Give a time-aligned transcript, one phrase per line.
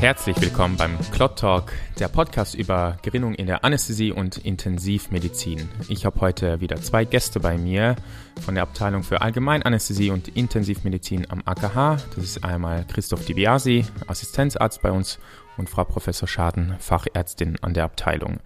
[0.00, 5.68] Herzlich willkommen beim Clot Talk, der Podcast über Gerinnung in der Anästhesie und Intensivmedizin.
[5.88, 7.94] Ich habe heute wieder zwei Gäste bei mir
[8.40, 11.98] von der Abteilung für Allgemeinanästhesie und Intensivmedizin am AKH.
[12.16, 15.20] Das ist einmal Christoph Dibiasi, Assistenzarzt bei uns,
[15.56, 18.40] und Frau Professor Schaden, Fachärztin an der Abteilung.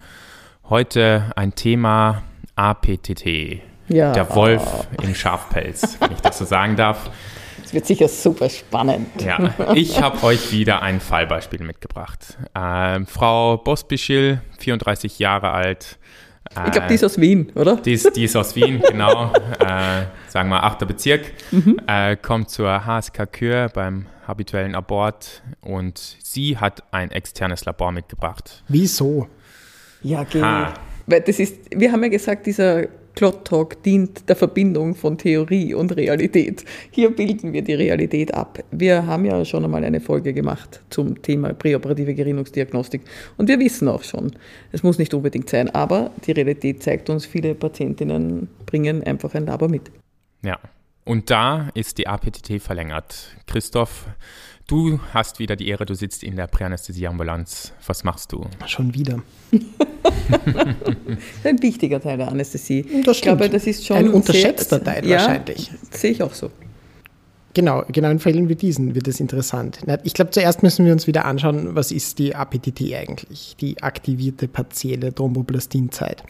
[0.69, 2.21] Heute ein Thema
[2.57, 4.11] APTT, ja.
[4.11, 7.09] der Wolf im Schafpelz, wenn ich das so sagen darf.
[7.63, 9.21] Es wird sicher super spannend.
[9.21, 12.37] Ja, ich habe euch wieder ein Fallbeispiel mitgebracht.
[12.55, 15.97] Ähm, Frau Bospischil, 34 Jahre alt.
[16.55, 17.75] Äh, ich glaube, die ist aus Wien, oder?
[17.75, 19.33] Die ist, die ist aus Wien, genau.
[19.59, 20.87] äh, sagen wir 8.
[20.87, 21.25] Bezirk.
[21.51, 21.81] Mhm.
[21.87, 28.63] Äh, kommt zur HSK Kür beim habituellen Abort und sie hat ein externes Labor mitgebracht.
[28.67, 29.27] Wieso?
[30.03, 30.67] Ja, genau.
[31.07, 35.73] Weil das ist, wir haben ja gesagt, dieser Clot Talk dient der Verbindung von Theorie
[35.73, 36.63] und Realität.
[36.91, 38.59] Hier bilden wir die Realität ab.
[38.69, 43.01] Wir haben ja schon einmal eine Folge gemacht zum Thema präoperative Gerinnungsdiagnostik
[43.37, 44.33] und wir wissen auch schon,
[44.71, 49.47] es muss nicht unbedingt sein, aber die Realität zeigt uns, viele Patientinnen bringen einfach ein
[49.47, 49.89] Labor mit.
[50.43, 50.59] Ja,
[51.03, 53.35] und da ist die APTT verlängert.
[53.47, 54.05] Christoph,
[54.67, 57.71] Du hast wieder die Ehre, du sitzt in der Präanästhesieambulanz.
[57.85, 58.45] Was machst du?
[58.65, 59.23] Schon wieder.
[61.45, 62.85] ein wichtiger Teil der Anästhesie.
[63.05, 65.71] Das ich glaube, das ist schon ein unterschätzter sehr, Teil ja, wahrscheinlich.
[65.91, 66.51] Sehe ich auch so.
[67.53, 69.79] Genau, genau in Fällen wie diesen wird es interessant.
[70.03, 74.49] Ich glaube, zuerst müssen wir uns wieder anschauen, was ist die APTT eigentlich, die aktivierte
[74.49, 76.23] partielle Thromboplastinzeit.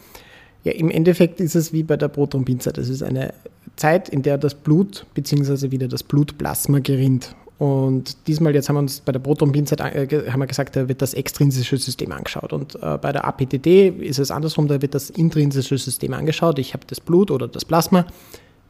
[0.62, 2.78] Ja, im Endeffekt ist es wie bei der Prothrombinzeit.
[2.78, 3.34] Das ist eine
[3.74, 5.72] Zeit, in der das Blut bzw.
[5.72, 10.38] wieder das Blutplasma gerinnt und diesmal, jetzt haben wir uns bei der Proton-Beam-Zeit äh, haben
[10.38, 12.52] wir gesagt, da wird das extrinsische System angeschaut.
[12.52, 16.60] Und äh, bei der APTD ist es andersrum, da wird das intrinsische System angeschaut.
[16.60, 18.06] Ich habe das Blut oder das Plasma,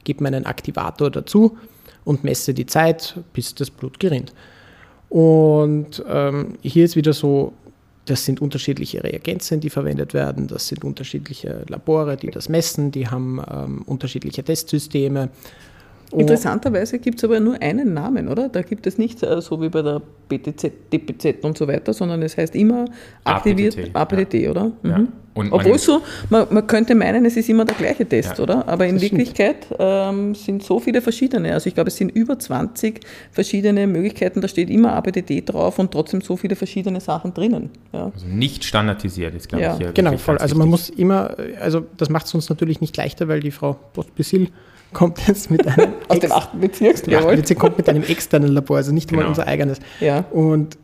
[0.04, 1.58] gebe meinen Aktivator dazu
[2.04, 4.32] und messe die Zeit, bis das Blut gerinnt.
[5.10, 7.52] Und ähm, hier ist wieder so,
[8.06, 13.08] das sind unterschiedliche Reagenzien, die verwendet werden, das sind unterschiedliche Labore, die das messen, die
[13.08, 15.28] haben ähm, unterschiedliche Testsysteme.
[16.10, 16.20] Oh.
[16.20, 18.48] Interessanterweise gibt es aber nur einen Namen, oder?
[18.48, 22.22] Da gibt es nicht äh, so wie bei der BTZ, DPZ und so weiter, sondern
[22.22, 22.86] es heißt immer
[23.24, 24.50] aktiviert APTT, APTT ja.
[24.50, 24.72] oder?
[24.82, 24.90] Mhm.
[24.90, 25.06] Ja.
[25.50, 28.42] Obwohl so, man, man, könnte meinen, es ist immer der gleiche Test, ja.
[28.42, 28.66] oder?
[28.66, 31.52] Aber in Wirklichkeit ähm, sind so viele verschiedene.
[31.52, 34.40] Also ich glaube, es sind über 20 verschiedene Möglichkeiten.
[34.40, 37.70] Da steht immer APTT drauf und trotzdem so viele verschiedene Sachen drinnen.
[37.92, 38.10] Ja.
[38.12, 39.78] Also nicht standardisiert ist, glaube ich.
[39.78, 40.38] Hier genau, voll.
[40.38, 43.74] Also man muss immer, also das macht es uns natürlich nicht leichter, weil die Frau
[43.92, 44.48] Postbesil
[44.92, 48.52] kommt jetzt mit einem aus dem achten Bezirk, der achten Bezirk kommt mit einem externen
[48.52, 49.22] Labor, also nicht genau.
[49.22, 49.78] mal unser eigenes.
[50.00, 50.24] Ja.
[50.30, 50.78] Und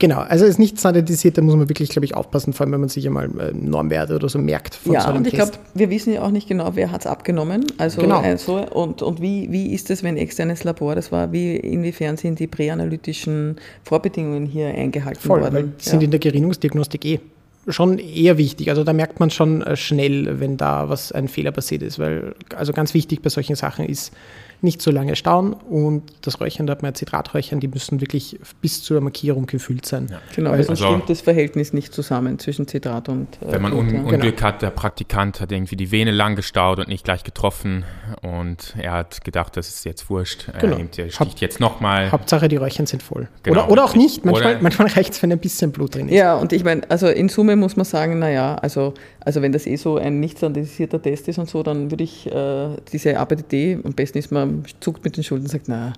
[0.00, 2.72] Genau, also es ist nicht standardisiert, da muss man wirklich, glaube ich, aufpassen, vor allem
[2.72, 5.32] wenn man sich einmal äh, Normwerte oder so merkt von ja, so einem und ich
[5.32, 7.66] glaube, wir wissen ja auch nicht genau, wer hat es abgenommen.
[7.78, 8.20] Also, genau.
[8.20, 12.38] also und, und wie, wie ist es, wenn externes Labor das war, wie inwiefern sind
[12.38, 15.54] die präanalytischen Vorbedingungen hier eingehalten Voll, worden?
[15.54, 15.70] Weil ja.
[15.78, 17.20] sind in der Gerinnungsdiagnostik eh
[17.68, 18.70] schon eher wichtig.
[18.70, 22.34] Also da merkt man schon äh, schnell, wenn da was ein Fehler passiert ist, weil
[22.56, 24.12] also ganz wichtig bei solchen Sachen ist,
[24.60, 28.82] nicht so lange stauen und das Räuchern, da hat man Zitraträuchern, die müssen wirklich bis
[28.82, 30.08] zur Markierung gefüllt sein.
[30.10, 30.18] Ja.
[30.34, 33.88] Genau, also, also stimmt das Verhältnis nicht zusammen zwischen Zitrat und äh, Wenn man un
[33.88, 34.00] ja.
[34.00, 34.48] Unglück genau.
[34.48, 37.84] hat, der Praktikant hat irgendwie die Vene lang gestaut und nicht gleich getroffen
[38.22, 40.72] und er hat gedacht, das ist jetzt wurscht, genau.
[40.72, 42.10] er, nimmt, er sticht jetzt nochmal.
[42.10, 43.28] Hauptsache die Räuchern sind voll.
[43.44, 43.60] Genau.
[43.60, 46.16] Oder, oder auch nicht, manchmal, manchmal reicht es, wenn ein bisschen Blut drin ist.
[46.16, 49.66] Ja, und ich meine, also in Summe muss man sagen, naja, also, also wenn das
[49.66, 53.84] eh so ein nicht standardisierter Test ist und so, dann würde ich äh, diese APTT,
[53.84, 55.92] am besten ist man zuckt mit den Schultern und sagt, na,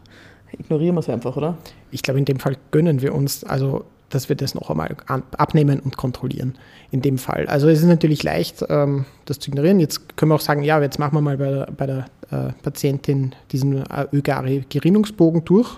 [0.58, 1.56] ignorieren wir es einfach, oder?
[1.90, 5.80] Ich glaube, in dem Fall gönnen wir uns, also dass wir das noch einmal abnehmen
[5.80, 6.56] und kontrollieren.
[6.90, 7.46] In dem Fall.
[7.46, 9.80] Also es ist natürlich leicht, ähm, das zu ignorieren.
[9.80, 12.52] Jetzt können wir auch sagen, ja, jetzt machen wir mal bei der, bei der äh,
[12.62, 15.70] Patientin diesen äh, Ögari-Gerinnungsbogen durch.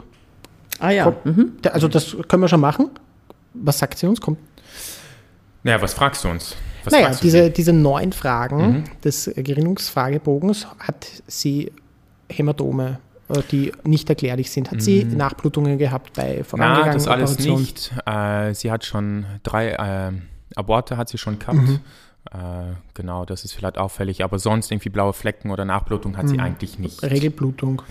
[0.78, 1.14] Ah ja.
[1.24, 1.52] Mhm.
[1.70, 2.88] Also das können wir schon machen.
[3.54, 4.20] Was sagt sie uns?
[4.20, 4.38] Kommt.
[5.62, 6.56] Naja, was fragst du uns?
[6.84, 8.84] Was naja, diese, diese neun Fragen mhm.
[9.04, 11.70] des Gerinnungsfragebogens hat sie
[12.28, 12.98] Hämatome,
[13.28, 14.70] äh, die nicht erklärlich sind.
[14.70, 14.80] Hat mhm.
[14.80, 17.92] sie Nachblutungen gehabt bei vorangegangenen Nein, das alles nicht.
[18.06, 20.12] Äh, sie hat schon drei äh,
[20.56, 21.58] Aborte hat sie schon gehabt.
[21.58, 21.80] Mhm.
[22.30, 26.28] Äh, genau, das ist vielleicht auffällig, aber sonst irgendwie blaue Flecken oder Nachblutung hat mhm.
[26.28, 27.02] sie eigentlich nicht.
[27.02, 27.82] Regelblutung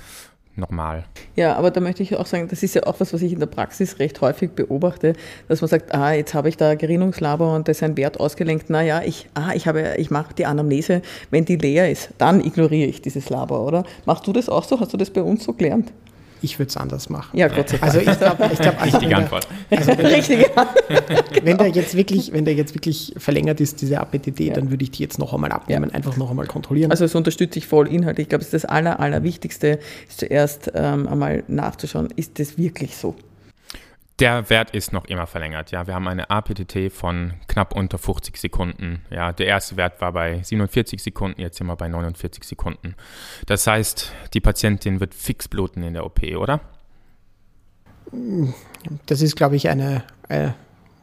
[0.55, 1.05] normal.
[1.35, 3.39] Ja, aber da möchte ich auch sagen, das ist ja auch was, was ich in
[3.39, 5.13] der Praxis recht häufig beobachte,
[5.47, 8.69] dass man sagt, ah, jetzt habe ich da Gerinnungslaber und da ist ein Wert ausgelenkt.
[8.69, 12.89] Naja, ich, ah, ich habe, ich mache die Anamnese, wenn die leer ist, dann ignoriere
[12.89, 13.83] ich dieses Laber, oder?
[14.05, 14.79] Machst du das auch so?
[14.79, 15.91] Hast du das bei uns so gelernt?
[16.41, 17.37] Ich würde es anders machen.
[17.37, 17.83] Ja, Gott sei Dank.
[17.83, 19.47] Also ich glaube, ich glaub, also Richtige Antwort.
[19.71, 20.45] Also wenn, Richtige
[21.43, 24.53] wenn der jetzt wirklich, wenn der jetzt wirklich verlängert ist, diese APTT, ja.
[24.53, 25.95] dann würde ich die jetzt noch einmal abnehmen, ja.
[25.95, 26.91] einfach noch einmal kontrollieren.
[26.91, 28.25] Also das unterstütze ich voll inhaltlich.
[28.25, 33.15] Ich glaube, das Aller, Allerwichtigste ist zuerst ähm, einmal nachzuschauen, ist das wirklich so?
[34.21, 35.71] Der Wert ist noch immer verlängert.
[35.71, 39.03] Ja, wir haben eine APTT von knapp unter 50 Sekunden.
[39.09, 42.93] Ja, der erste Wert war bei 47 Sekunden, jetzt sind wir bei 49 Sekunden.
[43.47, 46.61] Das heißt, die Patientin wird fix bluten in der OP, oder?
[49.07, 50.51] Das ist, glaube ich, eine, eine äh,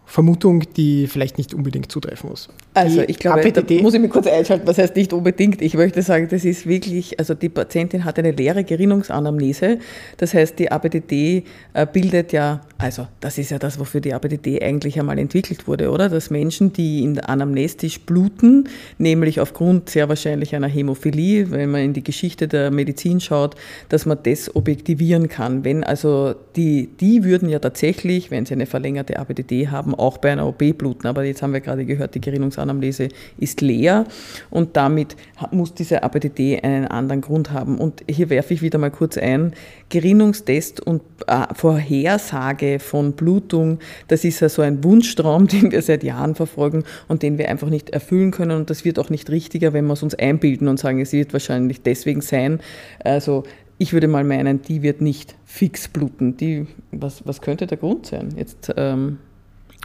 [0.09, 2.49] Vermutung, die vielleicht nicht unbedingt zutreffen muss.
[2.73, 5.61] Also ich glaube, APTT, da muss ich mich kurz einschalten, was heißt nicht unbedingt.
[5.61, 9.79] Ich möchte sagen, das ist wirklich, also die Patientin hat eine leere Gerinnungsanamnese.
[10.17, 11.45] Das heißt, die APTT äh,
[11.93, 16.09] bildet ja, also das ist ja das, wofür die APTT eigentlich einmal entwickelt wurde, oder?
[16.09, 21.93] Dass Menschen, die in anamnestisch bluten, nämlich aufgrund sehr wahrscheinlich einer Hämophilie, wenn man in
[21.93, 23.57] die Geschichte der Medizin schaut,
[23.91, 25.65] dass man das objektivieren kann.
[25.65, 30.33] Wenn also die, die würden ja tatsächlich, wenn sie eine verlängerte APTT haben, auch bei
[30.33, 31.07] einer OP bluten.
[31.07, 33.09] Aber jetzt haben wir gerade gehört, die Gerinnungsanamnese
[33.39, 34.05] ist leer
[34.51, 35.17] und damit
[35.51, 37.79] muss diese APTT einen anderen Grund haben.
[37.79, 39.53] Und hier werfe ich wieder mal kurz ein,
[39.89, 43.79] Gerinnungstest und äh, Vorhersage von Blutung,
[44.09, 47.71] das ist ja so ein Wunschtraum, den wir seit Jahren verfolgen und den wir einfach
[47.71, 48.57] nicht erfüllen können.
[48.57, 51.33] Und das wird auch nicht richtiger, wenn wir es uns einbilden und sagen, es wird
[51.33, 52.61] wahrscheinlich deswegen sein.
[53.03, 53.45] Also
[53.79, 56.37] ich würde mal meinen, die wird nicht fix bluten.
[56.37, 58.35] Die, was, was könnte der Grund sein?
[58.37, 59.19] Jetzt ähm,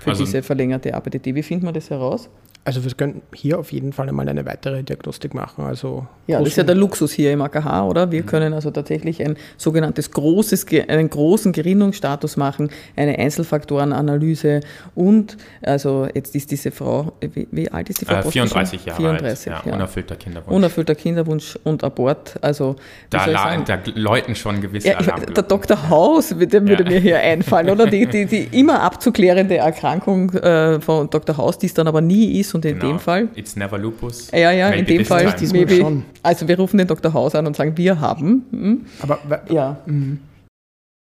[0.03, 1.33] für also, diese verlängerte APTT.
[1.33, 2.29] Wie findet man das heraus?
[2.65, 5.65] Also wir können hier auf jeden Fall einmal eine weitere Diagnostik machen.
[5.65, 8.11] Also ja, das ist ja der Luxus hier im AKH, oder?
[8.11, 8.25] Wir mhm.
[8.25, 14.61] können also tatsächlich ein sogenanntes großes, einen großen Gerinnungsstatus machen, eine Einzelfaktorenanalyse
[14.95, 18.19] und also jetzt ist diese Frau, wie, wie alt ist die Frau?
[18.19, 19.75] Äh, 34 Jahre 34, alt, ja, ja.
[19.75, 20.55] unerfüllter Kinderwunsch.
[20.55, 22.35] Unerfüllter Kinderwunsch und Abort.
[22.41, 22.77] Also
[23.09, 25.89] da, da läuten schon gewisse ja, Der Dr.
[25.89, 26.89] Haus, der würde ja.
[26.89, 27.87] mir hier einfallen, oder?
[27.87, 31.35] Die, die, die immer abzuklärende Erkrankung äh, von Dr.
[31.35, 32.93] Haus, die es dann aber nie ist und in genau.
[32.93, 33.29] dem Fall.
[33.35, 34.31] It's never lupus.
[34.31, 35.33] Ja, ja, in dem Fall.
[35.51, 36.05] Maybe, schon.
[36.21, 37.13] Also wir rufen den Dr.
[37.13, 38.45] Haus an und sagen, wir haben.
[38.51, 38.85] Hm.
[39.01, 39.19] Aber
[39.49, 39.77] ja.
[39.85, 40.19] Mhm.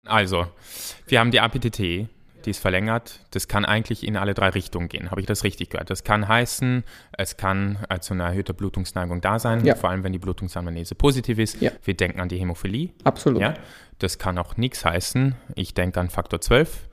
[0.05, 0.47] Also,
[1.07, 2.09] wir haben die APTT, die
[2.49, 3.19] ist verlängert.
[3.31, 5.11] Das kann eigentlich in alle drei Richtungen gehen.
[5.11, 5.89] Habe ich das richtig gehört?
[5.89, 6.83] Das kann heißen,
[7.17, 9.75] es kann äh, zu einer erhöhten Blutungsneigung da sein, ja.
[9.75, 11.61] vor allem wenn die Blutungsanamnese positiv ist.
[11.61, 11.71] Ja.
[11.83, 12.89] Wir denken an die Hämophilie.
[13.03, 13.41] Absolut.
[13.41, 13.53] Ja.
[13.99, 15.35] Das kann auch nichts heißen.
[15.55, 16.89] Ich denke an Faktor 12.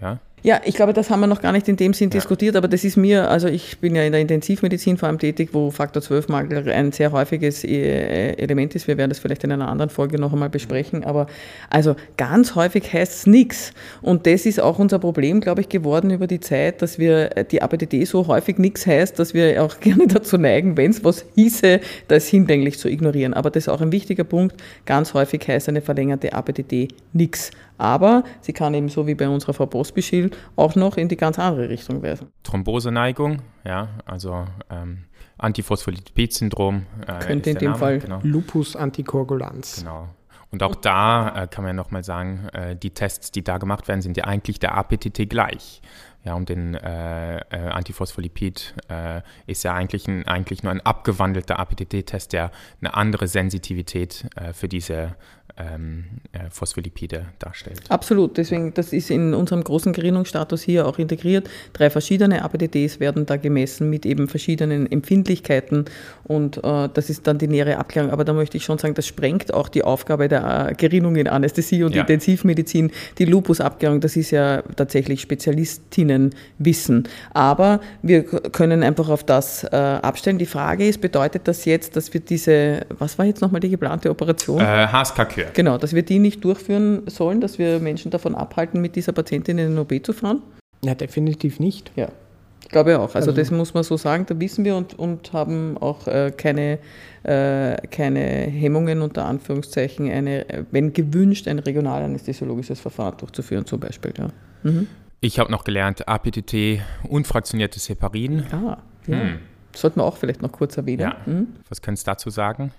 [0.00, 0.18] Ja.
[0.42, 2.14] Ja, ich glaube, das haben wir noch gar nicht in dem Sinn ja.
[2.14, 5.50] diskutiert, aber das ist mir, also ich bin ja in der Intensivmedizin vor allem tätig,
[5.52, 8.86] wo Faktor 12 Mangel ein sehr häufiges äh, Element ist.
[8.86, 11.26] Wir werden das vielleicht in einer anderen Folge noch einmal besprechen, aber
[11.70, 13.72] also ganz häufig heißt es nichts.
[14.00, 17.44] Und das ist auch unser Problem, glaube ich, geworden über die Zeit, dass wir äh,
[17.44, 21.24] die APTT so häufig nichts heißt, dass wir auch gerne dazu neigen, wenn es was
[21.34, 23.34] hieße, das hinlänglich zu ignorieren.
[23.34, 24.56] Aber das ist auch ein wichtiger Punkt.
[24.86, 27.50] Ganz häufig heißt eine verlängerte APTT nichts.
[27.78, 31.38] Aber sie kann eben so wie bei unserer Frau Postbischil auch noch in die ganz
[31.38, 32.28] andere Richtung weisen.
[32.42, 35.04] Thromboseneigung, ja, also ähm,
[35.38, 36.86] Antiphospholipid-Syndrom.
[37.06, 38.20] Äh, Könnte in dem Name, Fall genau.
[38.22, 39.76] Lupus Antikoagulanz.
[39.78, 40.08] Genau.
[40.50, 43.86] Und auch da äh, kann man ja nochmal sagen, äh, die Tests, die da gemacht
[43.86, 45.82] werden, sind ja eigentlich der APTT gleich.
[46.24, 51.58] Ja, und den äh, äh, Antiphospholipid äh, ist ja eigentlich, ein, eigentlich nur ein abgewandelter
[51.58, 52.50] APTT-Test, der
[52.80, 55.14] eine andere Sensitivität äh, für diese
[55.58, 57.80] ähm, äh, Phospholipide darstellt.
[57.88, 61.48] Absolut, deswegen, das ist in unserem großen Gerinnungsstatus hier auch integriert.
[61.72, 65.86] Drei verschiedene APTTs werden da gemessen mit eben verschiedenen Empfindlichkeiten
[66.24, 68.10] und äh, das ist dann die nähere Abklärung.
[68.10, 71.26] Aber da möchte ich schon sagen, das sprengt auch die Aufgabe der äh, Gerinnung in
[71.26, 72.02] Anästhesie und ja.
[72.02, 72.92] Intensivmedizin.
[73.18, 77.08] Die Lupusabklärung, das ist ja tatsächlich Spezialistinnenwissen.
[77.32, 80.38] Aber wir können einfach auf das äh, abstellen.
[80.38, 84.10] Die Frage ist, bedeutet das jetzt, dass wir diese, was war jetzt nochmal die geplante
[84.10, 84.60] Operation?
[84.60, 84.86] Äh,
[85.54, 89.58] Genau, dass wir die nicht durchführen sollen, dass wir Menschen davon abhalten, mit dieser Patientin
[89.58, 90.42] in den OP zu fahren?
[90.82, 91.90] Ja, definitiv nicht.
[91.96, 92.08] Ja,
[92.62, 93.14] ich glaube auch.
[93.14, 96.32] Also, also das muss man so sagen, da wissen wir und, und haben auch äh,
[96.36, 96.78] keine,
[97.22, 104.12] äh, keine Hemmungen unter Anführungszeichen, eine, wenn gewünscht, ein regional anästhesiologisches Verfahren durchzuführen zum Beispiel.
[104.16, 104.28] Ja.
[104.62, 104.86] Mhm.
[105.20, 108.44] Ich habe noch gelernt, APTT, unfraktioniertes Heparin.
[108.52, 108.78] Ah,
[109.08, 109.20] ja.
[109.20, 109.38] Hm.
[109.74, 111.00] Sollten wir auch vielleicht noch kurz erwähnen.
[111.00, 111.16] Ja.
[111.26, 111.48] Mhm.
[111.68, 112.72] Was kannst du dazu sagen?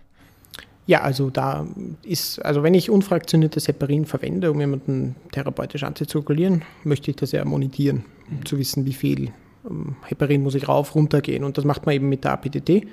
[0.90, 1.68] Ja, also da
[2.02, 7.46] ist, also wenn ich unfraktioniertes Heparin verwende, um jemanden therapeutisch anzizirkulieren, möchte ich das ja
[7.46, 9.32] monitieren, um zu wissen, wie viel
[9.70, 11.44] ähm, Heparin muss ich rauf, runter gehen.
[11.44, 12.88] Und das macht man eben mit der APTT.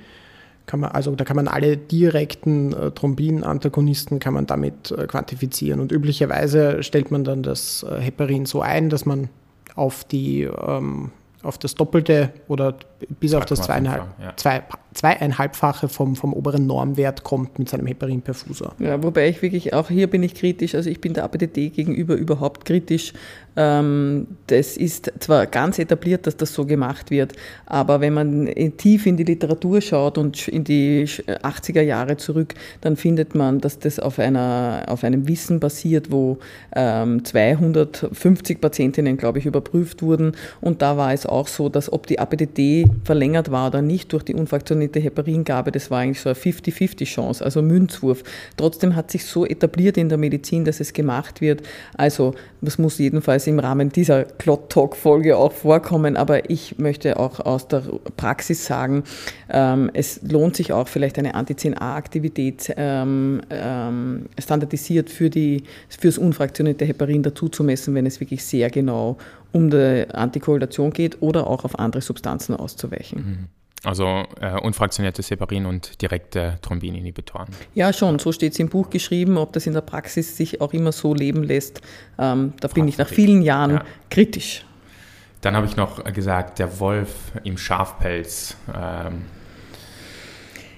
[0.67, 5.81] Kann man, also da kann man alle direkten äh, Thrombin-Antagonisten kann man damit äh, quantifizieren.
[5.81, 9.31] Und üblicherweise stellt man dann das äh, Heparin so ein, dass man
[9.75, 11.13] auf die ähm,
[11.43, 12.75] auf das Doppelte oder
[13.21, 14.37] bis auf das zweieinhalb, ja.
[14.37, 14.65] zwei,
[14.97, 18.75] zweieinhalbfache vom, vom oberen Normwert kommt mit seinem Heparin-Perfusor.
[18.79, 22.15] Ja, wobei ich wirklich, auch hier bin ich kritisch, also ich bin der APDT gegenüber
[22.15, 23.13] überhaupt kritisch.
[23.57, 27.33] Ähm, das ist zwar ganz etabliert, dass das so gemacht wird,
[27.67, 32.97] aber wenn man tief in die Literatur schaut und in die 80er Jahre zurück, dann
[32.97, 36.39] findet man, dass das auf, einer, auf einem Wissen basiert, wo
[36.75, 40.33] 250 ähm, Patientinnen, glaube ich, überprüft wurden.
[40.61, 44.23] Und da war es auch so, dass ob die APDT verlängert war oder nicht durch
[44.23, 44.35] die
[44.87, 48.23] unfraktionierte Heparingabe, das war eigentlich so eine 50-50-Chance, also Münzwurf.
[48.57, 51.63] Trotzdem hat sich so etabliert in der Medizin, dass es gemacht wird.
[51.97, 57.69] Also das muss jedenfalls im Rahmen dieser Clot-Talk-Folge auch vorkommen, aber ich möchte auch aus
[57.69, 57.83] der
[58.17, 59.05] Praxis sagen,
[59.49, 66.85] ähm, es lohnt sich auch vielleicht eine Anti-10A-Aktivität ähm, ähm, standardisiert für die, fürs unfraktionierte
[66.85, 69.17] Heparin dazuzumessen, wenn es wirklich sehr genau
[69.53, 73.19] um die Antikoagulation geht oder auch auf andere Substanzen auszuweichen.
[73.19, 73.49] Mhm.
[73.87, 77.47] Also äh, unfraktioniertes Heparin und direkte Thrombin-Inhibitoren.
[77.75, 78.19] Ja, schon.
[78.19, 79.39] So steht es im Buch geschrieben.
[79.39, 81.83] Ob das in der Praxis sich auch immer so leben lässt,
[82.19, 83.85] ähm, da bin ich nach vielen Jahren ja.
[84.11, 84.65] kritisch.
[85.41, 88.57] Dann habe ich noch gesagt, der Wolf im Schafpelz.
[88.75, 89.23] Ähm,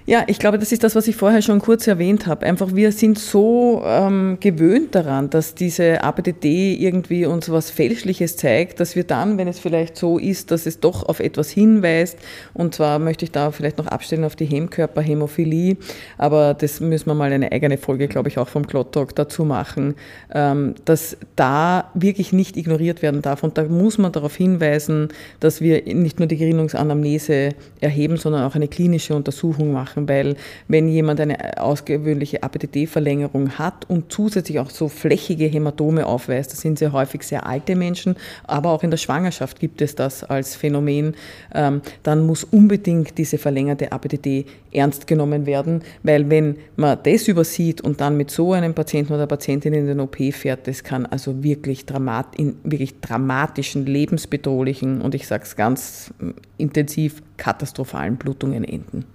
[0.09, 2.43] ja, ich glaube, das ist das, was ich vorher schon kurz erwähnt habe.
[2.47, 8.79] Einfach, wir sind so ähm, gewöhnt daran, dass diese APDD irgendwie uns was Fälschliches zeigt,
[8.79, 12.17] dass wir dann, wenn es vielleicht so ist, dass es doch auf etwas hinweist,
[12.55, 15.77] und zwar möchte ich da vielleicht noch abstellen auf die Hemkörperhämophilie,
[16.17, 19.45] aber das müssen wir mal eine eigene Folge, glaube ich, auch vom Clot Talk dazu
[19.45, 19.93] machen,
[20.33, 23.43] ähm, dass da wirklich nicht ignoriert werden darf.
[23.43, 27.49] Und da muss man darauf hinweisen, dass wir nicht nur die Gerinnungsanamnese
[27.79, 30.35] erheben, sondern auch eine klinische Untersuchung machen machen, weil
[30.67, 36.79] wenn jemand eine ausgewöhnliche APTT-Verlängerung hat und zusätzlich auch so flächige Hämatome aufweist, das sind
[36.79, 38.15] sehr häufig sehr alte Menschen,
[38.45, 41.15] aber auch in der Schwangerschaft gibt es das als Phänomen,
[41.53, 47.81] ähm, dann muss unbedingt diese verlängerte APTT ernst genommen werden, weil wenn man das übersieht
[47.81, 51.43] und dann mit so einem Patienten oder Patientin in den OP fährt, das kann also
[51.43, 56.13] wirklich, dramat, in wirklich dramatischen, lebensbedrohlichen und ich sage es ganz
[56.57, 59.05] intensiv katastrophalen Blutungen enden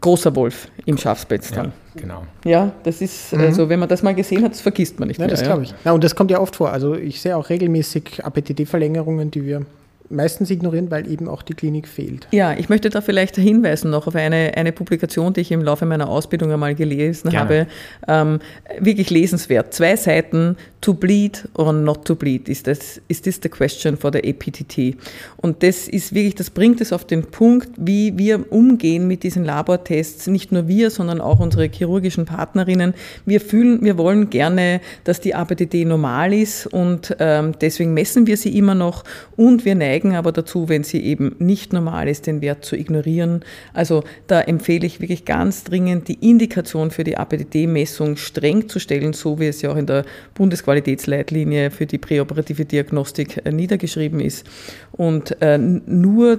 [0.00, 1.72] großer Wolf im Schafspelz dann.
[1.94, 2.22] Ja, genau.
[2.44, 3.40] Ja, das ist, mhm.
[3.40, 5.34] also wenn man das mal gesehen hat, das vergisst man nicht ja, mehr.
[5.34, 5.74] Das glaube ich.
[5.84, 6.72] Ja, und das kommt ja oft vor.
[6.72, 9.62] Also ich sehe auch regelmäßig APTD-Verlängerungen, die wir
[10.10, 12.28] meistens ignorieren, weil eben auch die Klinik fehlt.
[12.30, 15.86] Ja, ich möchte da vielleicht hinweisen noch auf eine, eine Publikation, die ich im Laufe
[15.86, 17.38] meiner Ausbildung einmal gelesen Gerne.
[17.38, 17.66] habe.
[18.06, 18.40] Ähm,
[18.78, 19.74] wirklich lesenswert.
[19.74, 24.12] Zwei Seiten, to bleed or not to bleed, is this, is this the question for
[24.12, 24.96] the APTT?
[25.36, 29.44] Und das ist wirklich, das bringt es auf den Punkt, wie wir umgehen mit diesen
[29.44, 32.94] Labortests, nicht nur wir, sondern auch unsere chirurgischen Partnerinnen.
[33.26, 38.36] Wir fühlen, wir wollen gerne, dass die APTT normal ist und ähm, deswegen messen wir
[38.36, 39.04] sie immer noch
[39.36, 42.76] und wir neigen neigen aber dazu, wenn sie eben nicht normal ist, den Wert zu
[42.76, 43.44] ignorieren.
[43.72, 49.12] Also da empfehle ich wirklich ganz dringend, die Indikation für die APDD-Messung streng zu stellen,
[49.12, 54.46] so wie es ja auch in der Bundesqualitätsleitlinie für die präoperative Diagnostik äh, niedergeschrieben ist.
[54.92, 56.38] Und äh, nur,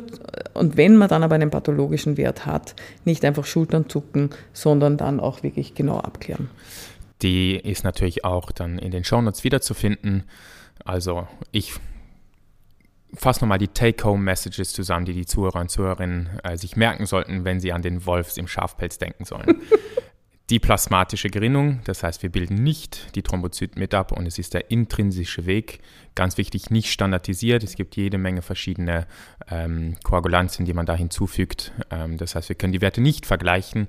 [0.54, 5.20] und wenn man dann aber einen pathologischen Wert hat, nicht einfach Schultern zucken, sondern dann
[5.20, 6.50] auch wirklich genau abklären.
[7.22, 10.24] Die ist natürlich auch dann in den Shownotes wiederzufinden.
[10.86, 11.74] Also ich
[13.14, 17.60] fasse nochmal die Take-Home-Messages zusammen, die die Zuhörer und Zuhörerinnen äh, sich merken sollten, wenn
[17.60, 19.62] sie an den Wolfs im Schafpelz denken sollen.
[20.50, 24.54] die plasmatische Gerinnung, das heißt, wir bilden nicht die Thrombozyten mit ab und es ist
[24.54, 25.80] der intrinsische Weg,
[26.16, 27.64] ganz wichtig, nicht standardisiert.
[27.64, 29.06] Es gibt jede Menge verschiedene
[29.50, 31.72] ähm, Koagulantien, die man da hinzufügt.
[31.92, 33.88] Ähm, das heißt, wir können die Werte nicht vergleichen.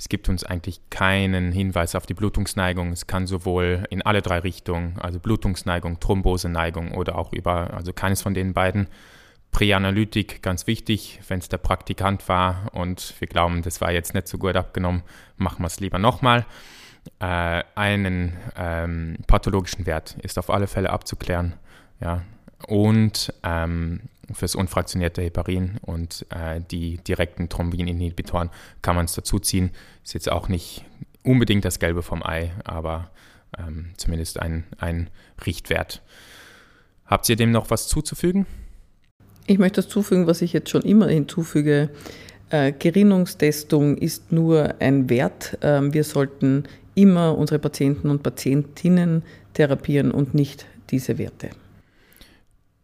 [0.00, 2.90] Es gibt uns eigentlich keinen Hinweis auf die Blutungsneigung.
[2.90, 8.22] Es kann sowohl in alle drei Richtungen, also Blutungsneigung, Thromboseneigung oder auch über, also keines
[8.22, 8.88] von den beiden.
[9.52, 14.26] Präanalytik, ganz wichtig, wenn es der Praktikant war und wir glauben, das war jetzt nicht
[14.26, 15.02] so gut abgenommen,
[15.36, 16.46] machen wir es lieber nochmal.
[17.18, 21.56] Äh, einen ähm, pathologischen Wert ist auf alle Fälle abzuklären.
[22.00, 22.22] Ja.
[22.66, 24.00] Und ähm,
[24.32, 28.50] fürs unfraktionierte Heparin und äh, die direkten Thrombininhibitoren
[28.82, 29.70] kann man es dazuziehen.
[30.04, 30.84] Ist jetzt auch nicht
[31.22, 33.10] unbedingt das Gelbe vom Ei, aber
[33.58, 35.10] ähm, zumindest ein, ein
[35.44, 36.02] Richtwert.
[37.06, 38.46] Habt ihr dem noch was zuzufügen?
[39.46, 41.90] Ich möchte das zufügen, was ich jetzt schon immer hinzufüge.
[42.50, 45.58] Äh, Gerinnungstestung ist nur ein Wert.
[45.62, 46.64] Ähm, wir sollten
[46.94, 49.24] immer unsere Patienten und Patientinnen
[49.54, 51.50] therapieren und nicht diese Werte.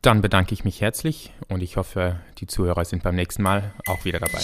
[0.07, 4.05] Dann bedanke ich mich herzlich und ich hoffe, die Zuhörer sind beim nächsten Mal auch
[4.05, 4.39] wieder dabei.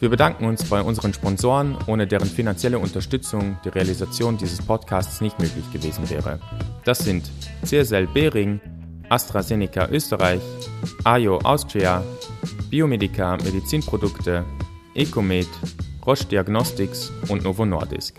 [0.00, 5.38] Wir bedanken uns bei unseren Sponsoren, ohne deren finanzielle Unterstützung die Realisation dieses Podcasts nicht
[5.38, 6.40] möglich gewesen wäre.
[6.84, 7.30] Das sind
[7.64, 8.60] CSL Behring,
[9.08, 10.42] AstraZeneca Österreich,
[11.04, 12.04] Ajo Austria,
[12.68, 14.44] Biomedica Medizinprodukte,
[14.94, 15.48] Ecomed,
[16.04, 18.16] Roche Diagnostics und Novo Nordisk.